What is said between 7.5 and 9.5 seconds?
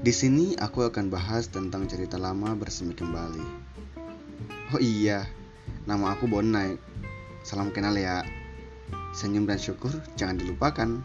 kenal ya. Senyum